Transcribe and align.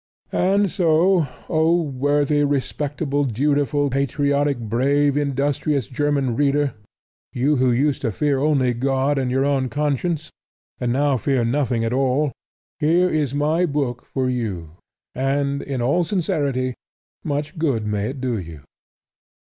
And 0.33 0.71
so, 0.71 1.27
O 1.47 1.79
worthy, 1.79 2.43
respectable, 2.43 3.23
dutiful, 3.23 3.91
patriotic, 3.91 4.57
brave, 4.57 5.15
industrious 5.15 5.85
German 5.85 6.35
reader, 6.35 6.73
you 7.33 7.57
who 7.57 7.69
used 7.71 8.01
to 8.01 8.11
fear 8.11 8.39
only 8.39 8.73
God 8.73 9.19
and 9.19 9.29
your 9.29 9.45
own 9.45 9.69
conscience, 9.69 10.31
and 10.79 10.91
now 10.91 11.17
fear 11.17 11.45
nothing 11.45 11.85
at 11.85 11.93
all, 11.93 12.31
here 12.79 13.11
is 13.11 13.35
my 13.35 13.67
book 13.67 14.03
for 14.03 14.27
you; 14.27 14.71
and 15.13 15.61
in 15.61 15.83
all 15.83 16.03
sincerity 16.03 16.73
much 17.23 17.59
good 17.59 17.85
may 17.85 18.07
it 18.09 18.19
do 18.19 18.39
you! 18.39 18.61